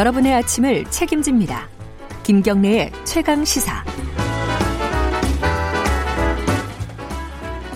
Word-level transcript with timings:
여러분의 0.00 0.32
아침을 0.32 0.86
책임집니다. 0.86 1.68
김경래의 2.22 2.90
최강 3.04 3.44
시사. 3.44 3.84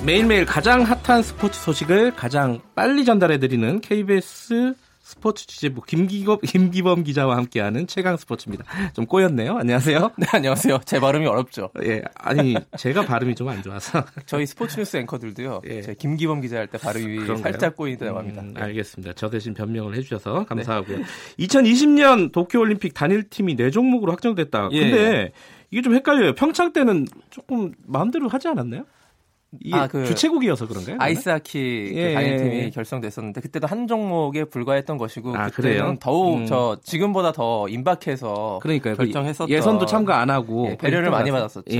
매일매일 0.06 0.46
가장 0.46 0.84
핫한 0.84 1.22
스포츠 1.22 1.60
소식을 1.60 2.16
가장 2.16 2.62
빨리 2.74 3.04
전달해드리는 3.04 3.82
KBS 3.82 4.72
스포츠 5.06 5.46
취재부 5.46 5.82
김기범, 5.82 6.38
김기범 6.40 7.04
기자와 7.04 7.36
함께하는 7.36 7.86
최강 7.86 8.16
스포츠입니다. 8.16 8.64
좀 8.94 9.04
꼬였네요. 9.04 9.58
안녕하세요. 9.58 10.12
네, 10.16 10.26
안녕하세요. 10.32 10.80
제 10.86 10.98
발음이 10.98 11.26
어렵죠. 11.26 11.68
예, 11.84 12.00
아니 12.14 12.56
제가 12.78 13.04
발음이 13.04 13.34
좀 13.34 13.44
안 13.50 13.62
좋아서. 13.62 14.02
저희 14.24 14.46
스포츠 14.46 14.78
뉴스 14.78 14.96
앵커들도요. 14.96 15.60
예. 15.66 15.82
제 15.82 15.94
김기범 15.94 16.40
기자 16.40 16.56
할 16.56 16.68
때 16.68 16.78
발음이 16.78 17.18
그런가요? 17.18 17.52
살짝 17.52 17.76
꼬인다고 17.76 18.18
합니다. 18.18 18.40
음, 18.40 18.54
알겠습니다. 18.56 19.12
저 19.14 19.28
대신 19.28 19.52
변명을 19.52 19.94
해주셔서 19.94 20.46
감사하고요. 20.46 20.96
네. 20.98 21.04
2020년 21.38 22.32
도쿄올림픽 22.32 22.94
단일팀이 22.94 23.56
네 23.56 23.70
종목으로 23.70 24.10
확정됐다. 24.12 24.70
예. 24.72 24.80
근데 24.80 24.96
예. 24.96 25.32
이게 25.70 25.82
좀 25.82 25.94
헷갈려요. 25.94 26.34
평창 26.34 26.72
때는 26.72 27.06
조금 27.28 27.74
마음대로 27.86 28.28
하지 28.28 28.48
않았나요? 28.48 28.86
아, 29.72 29.86
그 29.86 30.04
주최국이어서 30.06 30.66
그런가요? 30.66 30.96
아이스하키 31.00 31.90
그 31.92 31.96
예. 31.96 32.08
그 32.08 32.14
단일팀이 32.14 32.70
결성됐었는데 32.70 33.40
그때도 33.40 33.66
한 33.66 33.86
종목에 33.86 34.44
불과했던 34.44 34.98
것이고 34.98 35.36
아, 35.36 35.48
그때는 35.48 35.98
더욱 35.98 36.38
음. 36.38 36.46
저 36.46 36.78
지금보다 36.82 37.32
더 37.32 37.68
임박해서 37.68 38.60
그러니까요. 38.62 38.96
그 38.96 39.04
결정했었던 39.04 39.50
예선도 39.50 39.86
참가 39.86 40.20
안 40.20 40.30
하고 40.30 40.68
예, 40.70 40.76
배려를 40.76 41.10
많이 41.10 41.30
받았었죠. 41.30 41.70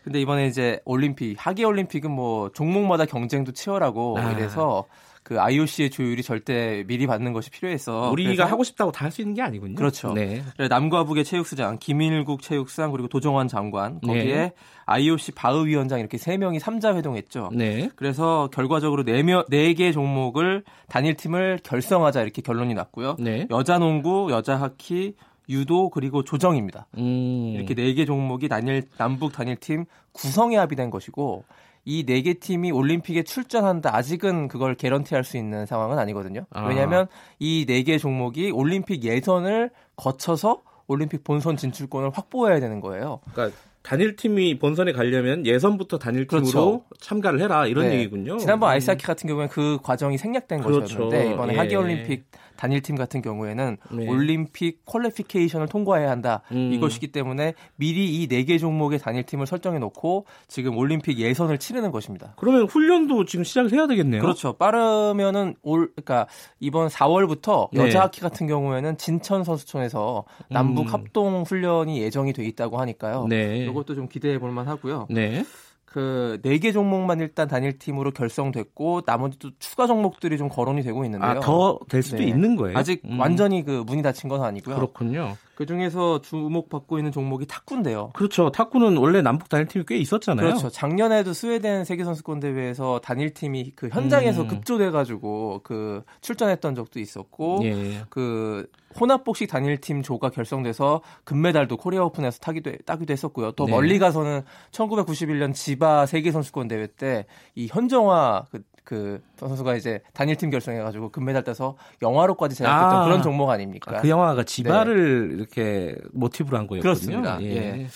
예. 0.00 0.04
근데 0.04 0.20
이번에 0.20 0.46
이제 0.46 0.80
올림픽 0.84 1.36
하계 1.38 1.64
올림픽은 1.64 2.10
뭐 2.10 2.50
종목마다 2.52 3.04
경쟁도 3.06 3.52
치열하고 3.52 4.18
아. 4.18 4.32
이래서 4.32 4.84
그 5.22 5.38
IOC의 5.38 5.90
조율이 5.90 6.22
절대 6.22 6.82
미리 6.86 7.06
받는 7.06 7.34
것이 7.34 7.50
필요해서 7.50 8.10
우리가 8.10 8.46
하고 8.46 8.64
싶다고 8.64 8.90
다 8.90 9.04
할 9.04 9.12
수 9.12 9.20
있는 9.20 9.34
게 9.34 9.42
아니군요. 9.42 9.74
그렇죠. 9.74 10.12
네. 10.14 10.42
남과 10.68 11.04
북의 11.04 11.24
체육수장 11.24 11.78
김일국 11.78 12.42
체육수장 12.42 12.90
그리고 12.90 13.06
도정환 13.06 13.46
장관 13.46 14.00
거기에 14.00 14.34
네. 14.34 14.52
IOC 14.86 15.32
바흐 15.32 15.66
위원장 15.66 16.00
이렇게 16.00 16.16
세 16.16 16.36
명이 16.36 16.58
삼자 16.58 16.96
회동했죠. 16.96 17.50
네. 17.52 17.90
그래서 17.96 18.48
결과적으로 18.52 19.02
네명네개 19.02 19.92
종목을 19.92 20.64
단일 20.88 21.14
팀을 21.16 21.60
결성하자 21.62 22.22
이렇게 22.22 22.40
결론이 22.40 22.72
났고요. 22.74 23.16
네. 23.18 23.46
여자 23.50 23.78
농구, 23.78 24.28
여자 24.30 24.56
하키, 24.56 25.14
유도 25.50 25.90
그리고 25.90 26.22
조정입니다. 26.24 26.86
음. 26.96 27.52
이렇게 27.56 27.74
네 27.74 27.92
개 27.94 28.04
종목이 28.06 28.48
단일 28.48 28.84
남북 28.96 29.32
단일팀 29.32 29.84
구성에 30.12 30.56
합의된 30.56 30.90
것이고 30.90 31.44
이 31.84 32.04
네 32.06 32.22
개 32.22 32.34
팀이 32.34 32.70
올림픽에 32.72 33.22
출전한다 33.24 33.94
아직은 33.96 34.48
그걸 34.48 34.74
개런티할 34.74 35.24
수 35.24 35.36
있는 35.36 35.66
상황은 35.66 35.98
아니거든요. 35.98 36.46
아. 36.50 36.66
왜냐하면 36.66 37.06
이 37.38 37.64
네 37.66 37.82
개 37.82 37.98
종목이 37.98 38.50
올림픽 38.50 39.02
예선을 39.04 39.70
거쳐서 39.96 40.62
올림픽 40.86 41.24
본선 41.24 41.56
진출권을 41.56 42.10
확보해야 42.10 42.60
되는 42.60 42.80
거예요. 42.80 43.20
그러니까 43.32 43.56
단일팀이 43.82 44.58
본선에 44.58 44.92
가려면 44.92 45.46
예선부터 45.46 45.98
단일팀으로 45.98 46.42
그렇죠. 46.44 46.84
참가를 47.00 47.40
해라 47.40 47.66
이런 47.66 47.88
네. 47.88 47.94
얘기군요. 47.98 48.36
지난번 48.38 48.70
아이스하키 48.70 49.04
같은 49.04 49.26
경우에는 49.28 49.48
그 49.50 49.78
과정이 49.82 50.18
생략된 50.18 50.60
그렇죠. 50.60 50.80
것이었는데 50.80 51.32
이번에 51.32 51.54
예. 51.54 51.58
하계올림픽 51.58 52.24
단일팀 52.56 52.94
같은 52.96 53.22
경우에는 53.22 53.78
네. 53.92 54.06
올림픽 54.06 54.84
퀄리피케이션을 54.84 55.66
통과해야 55.68 56.10
한다 56.10 56.42
음. 56.52 56.70
이것이기 56.74 57.10
때문에 57.10 57.54
미리 57.76 58.20
이 58.22 58.28
네 58.28 58.44
개 58.44 58.58
종목의 58.58 58.98
단일팀을 58.98 59.46
설정해 59.46 59.78
놓고 59.78 60.26
지금 60.46 60.76
올림픽 60.76 61.18
예선을 61.18 61.56
치르는 61.56 61.90
것입니다. 61.90 62.34
그러면 62.36 62.64
훈련도 62.66 63.24
지금 63.24 63.44
시작을 63.44 63.72
해야 63.72 63.86
되겠네요. 63.86 64.20
그렇죠. 64.20 64.52
빠르면은 64.54 65.54
올 65.62 65.90
그러니까 65.94 66.26
이번 66.58 66.88
4월부터 66.88 67.70
네. 67.72 67.80
여자 67.86 68.02
하키 68.02 68.20
같은 68.20 68.46
경우에는 68.46 68.98
진천 68.98 69.42
선수촌에서 69.44 70.24
남북 70.50 70.88
음. 70.88 70.92
합동 70.92 71.42
훈련이 71.44 72.02
예정이 72.02 72.34
돼 72.34 72.44
있다고 72.44 72.78
하니까요. 72.78 73.26
네. 73.30 73.69
이것도 73.70 73.94
좀 73.94 74.08
기대해 74.08 74.38
볼 74.38 74.50
만하고요. 74.52 75.06
네. 75.10 75.44
그네개 75.86 76.70
종목만 76.70 77.18
일단 77.20 77.48
단일 77.48 77.78
팀으로 77.78 78.12
결성됐고 78.12 79.02
나머지 79.02 79.38
또 79.40 79.50
추가 79.58 79.88
종목들이 79.88 80.38
좀 80.38 80.48
거론이 80.48 80.82
되고 80.82 81.04
있는데요. 81.04 81.30
아, 81.30 81.40
더 81.40 81.80
될 81.88 82.02
수도 82.04 82.18
네. 82.18 82.26
있는 82.28 82.54
거예요? 82.54 82.78
아직 82.78 83.02
음. 83.04 83.18
완전히 83.18 83.64
그 83.64 83.82
문이 83.84 84.00
닫힌 84.02 84.28
건 84.28 84.42
아니고요. 84.44 84.76
그렇군요. 84.76 85.36
그 85.60 85.66
중에서 85.66 86.22
주목받고 86.22 86.96
있는 86.96 87.12
종목이 87.12 87.44
탁구인데요. 87.46 88.12
그렇죠. 88.14 88.50
탁구는 88.50 88.96
원래 88.96 89.20
남북 89.20 89.50
단일팀이 89.50 89.84
꽤 89.86 89.98
있었잖아요. 89.98 90.46
그렇죠. 90.46 90.70
작년에도 90.70 91.34
스웨덴 91.34 91.84
세계선수권 91.84 92.40
대회에서 92.40 92.98
단일팀이 93.04 93.72
그 93.76 93.90
현장에서 93.92 94.44
음. 94.44 94.48
급조돼가지고 94.48 95.60
그 95.62 96.02
출전했던 96.22 96.74
적도 96.76 96.98
있었고 96.98 97.60
예. 97.64 98.04
그 98.08 98.66
혼합복식 98.98 99.50
단일팀 99.50 100.02
조가 100.02 100.30
결성돼서 100.30 101.02
금메달도 101.24 101.76
코리아 101.76 102.04
오픈에서 102.04 102.38
타기도 102.38 102.72
따기도 102.86 103.12
했었고요. 103.12 103.52
또 103.52 103.66
네. 103.66 103.72
멀리 103.72 103.98
가서는 103.98 104.40
1991년 104.72 105.52
지바 105.52 106.06
세계 106.06 106.32
선수권 106.32 106.68
대회 106.68 106.86
때 106.86 107.26
이 107.54 107.68
현정화 107.70 108.46
그, 108.50 108.62
그 108.90 109.22
선수가 109.36 109.76
이제 109.76 110.00
단일팀 110.14 110.50
결성해가지고 110.50 111.10
금메달 111.10 111.44
따서 111.44 111.76
영화로까지 112.02 112.56
제작했던 112.56 113.02
아, 113.02 113.04
그런 113.04 113.22
종목 113.22 113.48
아닙니까? 113.48 113.98
아, 113.98 114.00
그 114.00 114.08
영화가 114.08 114.42
지바를 114.42 115.28
네. 115.28 115.34
이렇게 115.36 115.94
모티브로 116.10 116.58
한 116.58 116.66
거였거든요. 116.66 116.82
그렇습니다. 116.82 117.40
예. 117.40 117.82
예. 117.82 117.86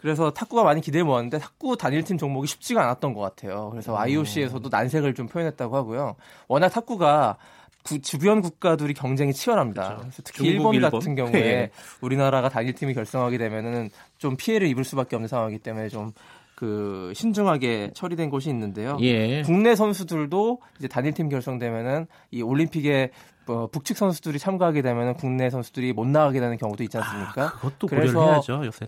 그래서 0.00 0.32
탁구가 0.32 0.64
많이 0.64 0.80
기대해 0.80 1.04
모았는데 1.04 1.38
탁구 1.38 1.76
단일팀 1.76 2.18
종목이 2.18 2.48
쉽지가 2.48 2.82
않았던 2.82 3.14
것 3.14 3.20
같아요. 3.20 3.70
그래서 3.70 3.96
IOC에서도 3.96 4.68
난색을 4.68 5.14
좀 5.14 5.28
표현했다고 5.28 5.76
하고요. 5.76 6.16
워낙 6.48 6.70
탁구가 6.70 7.36
구, 7.84 8.00
주변 8.00 8.42
국가들이 8.42 8.92
경쟁이 8.92 9.32
치열합니다. 9.32 9.98
그렇죠. 9.98 10.22
특히 10.24 10.48
일본, 10.48 10.74
일본, 10.74 10.90
같은 10.90 11.14
경우에 11.14 11.32
네. 11.32 11.70
우리나라가 12.02 12.48
단일팀이 12.48 12.92
결성하게 12.92 13.38
되면은 13.38 13.90
좀 14.18 14.36
피해를 14.36 14.66
입을 14.66 14.82
수밖에 14.82 15.14
없는 15.14 15.28
상황이기 15.28 15.62
때문에 15.62 15.88
좀 15.90 16.12
그 16.60 17.10
신중하게 17.16 17.92
처리된 17.94 18.28
곳이 18.28 18.50
있는데요. 18.50 18.98
예. 19.00 19.40
국내 19.40 19.74
선수들도 19.74 20.60
이제 20.78 20.88
단일팀 20.88 21.30
결성되면은 21.30 22.06
이 22.32 22.42
올림픽에 22.42 23.12
어, 23.46 23.66
북측 23.66 23.96
선수들이 23.96 24.38
참가하게 24.38 24.82
되면 24.82 25.14
국내 25.14 25.48
선수들이 25.48 25.94
못 25.94 26.06
나가게 26.06 26.38
되는 26.38 26.58
경우도 26.58 26.84
있지 26.84 26.98
않습니까? 26.98 27.44
아, 27.46 27.50
그것도 27.52 27.86
그래서. 27.86 28.42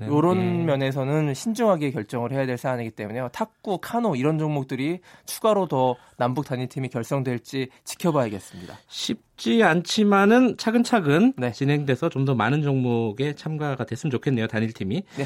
이런 0.06 0.36
예. 0.36 0.64
면에서는 0.64 1.32
신중하게 1.32 1.92
결정을 1.92 2.32
해야 2.32 2.44
될 2.44 2.58
사안이기 2.58 2.90
때문에요. 2.90 3.30
탁구, 3.32 3.78
카노 3.80 4.16
이런 4.16 4.38
종목들이 4.38 5.00
추가로 5.24 5.66
더 5.66 5.96
남북 6.18 6.44
단일팀이 6.44 6.90
결성될지 6.90 7.70
지켜봐야겠습니다. 7.84 8.76
쉽지 8.86 9.62
않지만은 9.64 10.58
차근차근 10.58 11.32
네. 11.38 11.52
진행돼서 11.52 12.10
좀 12.10 12.22
더 12.26 12.34
많은 12.36 12.62
종목에 12.62 13.34
참가가 13.34 13.84
됐으면 13.84 14.10
좋겠네요, 14.12 14.46
단일팀이. 14.46 15.02
네. 15.16 15.24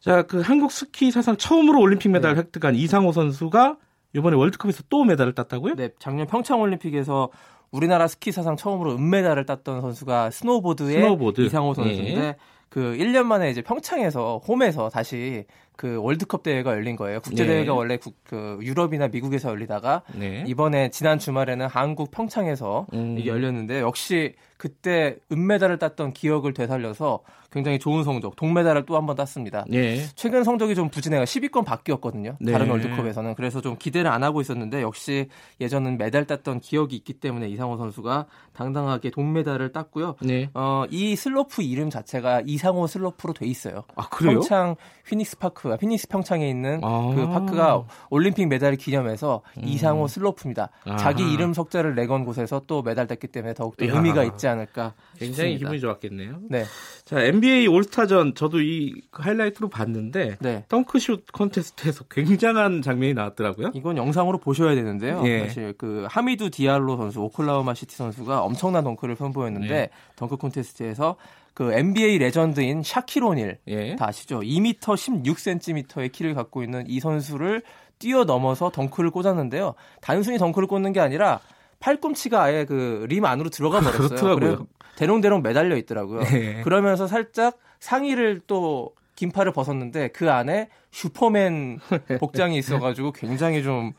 자, 0.00 0.22
그 0.22 0.40
한국 0.40 0.72
스키 0.72 1.10
사상 1.10 1.36
처음으로 1.36 1.80
올림픽 1.80 2.08
메달 2.08 2.34
네. 2.34 2.40
획득한 2.40 2.74
이상호 2.74 3.12
선수가 3.12 3.76
이번에 4.14 4.36
월드컵에서 4.36 4.84
또 4.88 5.04
메달을 5.04 5.34
땄다고요? 5.34 5.74
네, 5.76 5.90
작년 5.98 6.26
평창 6.26 6.60
올림픽에서 6.60 7.30
우리나라 7.70 8.08
스키 8.08 8.32
사상 8.32 8.56
처음으로 8.56 8.96
은메달을 8.96 9.46
땄던 9.46 9.80
선수가 9.80 10.30
스노보드의 10.30 11.02
스노보드. 11.02 11.42
이상호 11.42 11.74
선수인데 11.74 12.20
예. 12.20 12.36
그 12.68 12.96
1년 12.98 13.24
만에 13.24 13.50
이제 13.50 13.62
평창에서 13.62 14.38
홈에서 14.38 14.88
다시 14.88 15.44
그 15.80 15.96
월드컵 15.96 16.42
대회가 16.42 16.72
열린 16.74 16.94
거예요. 16.94 17.20
국제 17.22 17.46
대회가 17.46 17.72
네. 17.72 17.78
원래 17.78 17.96
국, 17.96 18.14
그 18.24 18.58
유럽이나 18.60 19.08
미국에서 19.08 19.48
열리다가 19.48 20.02
네. 20.14 20.44
이번에 20.46 20.90
지난 20.90 21.18
주말에는 21.18 21.68
한국 21.68 22.10
평창에서 22.10 22.86
음. 22.92 23.16
이게 23.18 23.30
열렸는데 23.30 23.80
역시 23.80 24.34
그때 24.58 25.16
은메달을 25.32 25.78
땄던 25.78 26.12
기억을 26.12 26.52
되살려서 26.52 27.20
굉장히 27.50 27.78
좋은 27.80 28.04
성적, 28.04 28.36
동메달을 28.36 28.84
또 28.86 28.94
한 28.94 29.06
번 29.06 29.16
땄습니다. 29.16 29.64
네. 29.68 30.04
최근 30.14 30.44
성적이 30.44 30.74
좀 30.74 30.90
부진해가 30.90 31.24
10위권 31.24 31.64
밖이었거든요. 31.64 32.36
네. 32.38 32.52
다른 32.52 32.68
월드컵에서는 32.70 33.34
그래서 33.34 33.60
좀 33.62 33.76
기대를 33.78 34.08
안 34.10 34.22
하고 34.22 34.40
있었는데 34.42 34.82
역시 34.82 35.28
예전 35.62 35.96
은메달 35.96 36.26
땄던 36.26 36.60
기억이 36.60 36.94
있기 36.96 37.14
때문에 37.14 37.48
이상호 37.48 37.78
선수가 37.78 38.26
당당하게 38.52 39.10
동메달을 39.10 39.72
땄고요. 39.72 40.16
네. 40.20 40.50
어, 40.52 40.84
이 40.90 41.16
슬로프 41.16 41.62
이름 41.62 41.88
자체가 41.88 42.42
이상호 42.44 42.86
슬로프로 42.86 43.32
돼 43.32 43.46
있어요. 43.46 43.84
아, 43.96 44.08
그래요? 44.10 44.34
평창 44.40 44.76
휘닉스 45.08 45.38
파크 45.38 45.69
가 45.70 45.76
휘닉스 45.80 46.08
평창에 46.08 46.48
있는 46.48 46.80
아. 46.82 47.12
그 47.14 47.28
파크가 47.28 47.84
올림픽 48.10 48.46
메달을 48.46 48.76
기념해서 48.76 49.42
음. 49.58 49.62
이상호 49.64 50.08
슬로프입니다. 50.08 50.70
아하. 50.84 50.96
자기 50.96 51.32
이름 51.32 51.54
석자를 51.54 51.94
내건 51.94 52.24
곳에서 52.24 52.62
또 52.66 52.82
메달 52.82 53.06
땄기 53.06 53.28
때문에 53.28 53.54
더욱더 53.54 53.86
야. 53.86 53.92
의미가 53.92 54.24
있지 54.24 54.46
않을까 54.48 54.94
굉장히 55.18 55.52
싶습니다. 55.52 55.58
기분이 55.58 55.80
좋았겠네요. 55.80 56.40
네. 56.48 56.64
자, 57.04 57.20
NBA 57.20 57.66
올스타전 57.68 58.34
저도 58.34 58.60
이 58.60 59.02
하이라이트로 59.12 59.68
봤는데 59.68 60.36
네. 60.40 60.64
덩크슛 60.68 61.32
콘테스트에서 61.32 62.04
굉장한 62.04 62.82
장면이 62.82 63.14
나왔더라고요. 63.14 63.70
이건 63.74 63.96
영상으로 63.96 64.38
보셔야 64.38 64.74
되는데요. 64.74 65.22
예. 65.24 65.46
사실 65.46 65.74
그 65.76 66.06
하미두 66.08 66.50
디알로 66.50 66.96
선수 66.96 67.20
오클라호마 67.20 67.74
시티 67.74 67.96
선수가 67.96 68.42
엄청난 68.42 68.84
덩크를 68.84 69.16
선보였는데 69.16 69.68
네. 69.68 69.90
덩크 70.16 70.36
콘테스트에서 70.36 71.16
그 71.54 71.72
NBA 71.72 72.18
레전드인 72.18 72.82
샤킬 72.82 73.28
오닐 73.28 73.58
예. 73.68 73.96
다 73.96 74.08
아시죠? 74.08 74.40
2m 74.40 74.78
16cm의 74.80 76.12
키를 76.12 76.34
갖고 76.34 76.62
있는 76.62 76.84
이 76.86 77.00
선수를 77.00 77.62
뛰어넘어서 77.98 78.70
덩크를 78.70 79.10
꽂았는데요. 79.10 79.74
단순히 80.00 80.38
덩크를 80.38 80.66
꽂는 80.68 80.92
게 80.92 81.00
아니라 81.00 81.40
팔꿈치가 81.80 82.42
아예 82.42 82.64
그 82.64 83.06
림 83.08 83.24
안으로 83.24 83.50
들어가 83.50 83.80
버렸어요. 83.80 84.36
그래 84.36 84.56
대롱대롱 84.96 85.42
매달려 85.42 85.76
있더라고요. 85.76 86.20
네. 86.24 86.60
그러면서 86.62 87.06
살짝 87.06 87.58
상의를 87.78 88.40
또 88.46 88.94
긴팔을 89.16 89.52
벗었는데 89.52 90.08
그 90.08 90.30
안에 90.30 90.68
슈퍼맨 90.92 91.80
복장이 92.20 92.56
있어가지고 92.58 93.12
굉장히 93.12 93.62
좀 93.62 93.92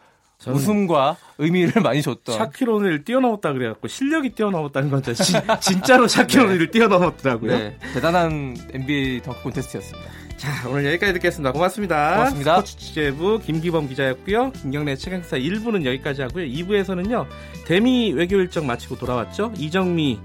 웃음과 0.47 1.17
의미를 1.38 1.81
많이 1.83 2.01
줬던. 2.01 2.35
샤킬 2.35 2.67
오닐을 2.67 3.03
뛰어넘었다 3.03 3.53
그래갖고 3.53 3.88
실력이 3.88 4.29
뛰어넘었다는 4.31 4.89
건죠. 4.89 5.13
진짜로 5.59 6.07
샤키로니를 6.07 6.67
네. 6.67 6.71
뛰어넘었더라고요. 6.71 7.57
네, 7.57 7.77
대단한 7.93 8.55
NBA 8.73 9.21
덩크 9.21 9.43
콘테스트였습니다. 9.43 10.09
자, 10.38 10.67
오늘 10.67 10.85
여기까지 10.88 11.13
듣겠습니다. 11.13 11.51
고맙습니다. 11.51 12.15
고맙습니다. 12.15 12.55
스포츠 12.55 12.77
취재부 12.77 13.39
김기범 13.45 13.88
기자였고요. 13.88 14.51
김경래 14.53 14.95
최강사 14.95 15.38
1부는 15.38 15.85
여기까지 15.85 16.23
하고요. 16.23 16.45
2부에서는요. 16.47 17.27
대미 17.65 18.11
외교 18.13 18.37
일정 18.37 18.65
마치고 18.65 18.97
돌아왔죠. 18.97 19.53
이정미 19.57 20.19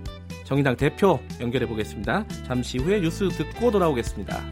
정의당 0.45 0.77
대표 0.77 1.21
연결해 1.41 1.67
보겠습니다. 1.67 2.25
잠시 2.47 2.79
후에 2.79 3.01
뉴스 3.01 3.29
듣고 3.29 3.71
돌아오겠습니다. 3.71 4.43